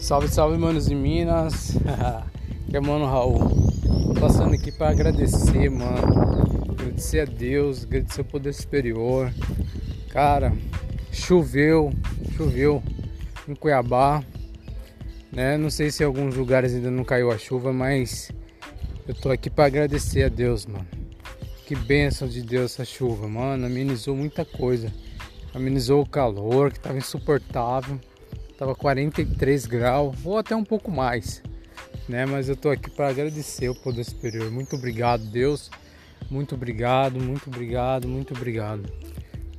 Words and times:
Salve, 0.00 0.28
salve, 0.28 0.56
manos 0.56 0.86
de 0.86 0.94
Minas. 0.94 1.76
que 2.70 2.76
é 2.76 2.80
mano 2.80 3.04
Raul. 3.04 3.38
Passando 4.18 4.54
aqui 4.54 4.72
para 4.72 4.90
agradecer, 4.90 5.70
mano. 5.70 6.72
Agradecer 6.72 7.20
a 7.20 7.24
Deus, 7.26 7.84
agradecer 7.84 8.22
o 8.22 8.24
poder 8.24 8.54
superior. 8.54 9.30
Cara, 10.08 10.54
choveu, 11.12 11.92
choveu 12.34 12.82
em 13.46 13.54
Cuiabá. 13.54 14.24
Né? 15.30 15.58
Não 15.58 15.68
sei 15.68 15.90
se 15.90 16.02
em 16.02 16.06
alguns 16.06 16.34
lugares 16.34 16.74
ainda 16.74 16.90
não 16.90 17.04
caiu 17.04 17.30
a 17.30 17.36
chuva, 17.36 17.70
mas 17.70 18.32
eu 19.06 19.14
tô 19.14 19.30
aqui 19.30 19.50
para 19.50 19.66
agradecer 19.66 20.24
a 20.24 20.28
Deus, 20.28 20.64
mano. 20.64 20.88
Que 21.66 21.76
bênção 21.76 22.26
de 22.26 22.40
Deus 22.42 22.72
essa 22.72 22.86
chuva, 22.86 23.28
mano. 23.28 23.66
Amenizou 23.66 24.16
muita 24.16 24.46
coisa. 24.46 24.90
Amenizou 25.54 26.00
o 26.00 26.08
calor 26.08 26.72
que 26.72 26.80
tava 26.80 26.96
insuportável. 26.96 28.00
Tava 28.60 28.74
43 28.74 29.64
graus 29.64 30.14
ou 30.22 30.36
até 30.36 30.54
um 30.54 30.62
pouco 30.62 30.90
mais, 30.90 31.42
né? 32.06 32.26
Mas 32.26 32.46
eu 32.46 32.54
tô 32.54 32.68
aqui 32.68 32.90
para 32.90 33.08
agradecer 33.08 33.70
o 33.70 33.74
poder 33.74 34.04
superior. 34.04 34.50
Muito 34.50 34.76
obrigado, 34.76 35.24
Deus. 35.24 35.70
Muito 36.30 36.56
obrigado, 36.56 37.18
muito 37.18 37.48
obrigado, 37.48 38.06
muito 38.06 38.34
obrigado. 38.34 38.82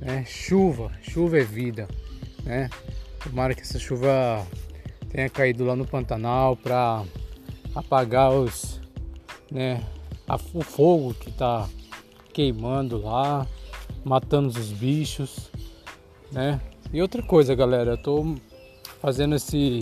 É, 0.00 0.24
chuva, 0.24 0.92
chuva 1.02 1.40
é 1.40 1.42
vida, 1.42 1.88
né? 2.44 2.70
Tomara 3.24 3.56
que 3.56 3.62
essa 3.62 3.76
chuva 3.76 4.46
tenha 5.10 5.28
caído 5.28 5.64
lá 5.64 5.74
no 5.74 5.84
Pantanal 5.84 6.56
para 6.56 7.02
apagar 7.74 8.30
os, 8.30 8.80
né, 9.50 9.82
a, 10.28 10.36
o 10.36 10.62
fogo 10.62 11.12
que 11.12 11.32
tá 11.32 11.68
queimando 12.32 13.02
lá, 13.02 13.48
matando 14.04 14.46
os 14.46 14.70
bichos, 14.70 15.50
né? 16.30 16.60
E 16.92 17.02
outra 17.02 17.20
coisa, 17.20 17.52
galera, 17.52 17.90
eu 17.90 17.98
tô 17.98 18.36
fazendo 19.02 19.34
esse, 19.34 19.80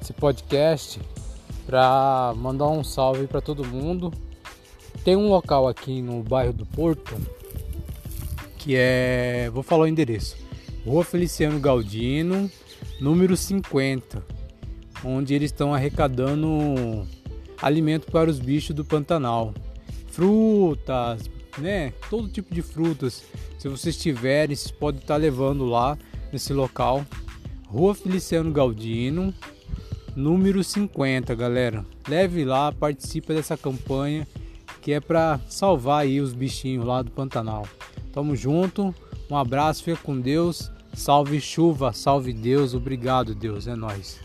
esse 0.00 0.14
podcast 0.14 0.98
para 1.66 2.32
mandar 2.38 2.68
um 2.68 2.82
salve 2.82 3.26
para 3.26 3.42
todo 3.42 3.62
mundo. 3.62 4.10
Tem 5.04 5.14
um 5.14 5.28
local 5.28 5.68
aqui 5.68 6.00
no 6.00 6.22
bairro 6.22 6.54
do 6.54 6.64
Porto 6.64 7.14
que 8.56 8.74
é, 8.76 9.48
vou 9.52 9.62
falar 9.62 9.84
o 9.84 9.86
endereço, 9.86 10.36
Rua 10.84 11.02
Feliciano 11.02 11.58
Galdino, 11.58 12.50
número 13.00 13.34
50, 13.34 14.22
onde 15.02 15.34
eles 15.34 15.50
estão 15.50 15.72
arrecadando 15.72 17.06
alimento 17.60 18.10
para 18.10 18.28
os 18.28 18.38
bichos 18.38 18.76
do 18.76 18.84
Pantanal, 18.84 19.54
frutas, 20.08 21.22
né, 21.56 21.94
todo 22.10 22.28
tipo 22.28 22.54
de 22.54 22.60
frutas. 22.60 23.24
Se 23.58 23.66
vocês 23.66 23.96
tiverem, 23.96 24.54
vocês 24.54 24.70
podem 24.70 25.00
estar 25.00 25.16
levando 25.16 25.64
lá 25.64 25.96
nesse 26.30 26.52
local 26.52 27.04
Rua 27.72 27.94
Feliciano 27.94 28.50
Galdino, 28.50 29.32
número 30.16 30.64
50, 30.64 31.32
galera. 31.36 31.86
Leve 32.08 32.44
lá, 32.44 32.72
participe 32.72 33.32
dessa 33.32 33.56
campanha 33.56 34.26
que 34.82 34.92
é 34.92 34.98
para 34.98 35.38
salvar 35.48 36.02
aí 36.02 36.20
os 36.20 36.32
bichinhos 36.32 36.84
lá 36.84 37.00
do 37.00 37.12
Pantanal. 37.12 37.64
Tamo 38.12 38.34
junto, 38.34 38.92
um 39.30 39.36
abraço, 39.36 39.84
fica 39.84 40.00
com 40.02 40.18
Deus. 40.18 40.68
Salve 40.94 41.40
chuva, 41.40 41.92
salve 41.92 42.32
Deus, 42.32 42.74
obrigado 42.74 43.36
Deus, 43.36 43.68
é 43.68 43.76
nós. 43.76 44.18